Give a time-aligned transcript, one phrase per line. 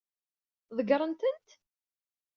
[0.77, 1.47] Ḍeggṛen-tent?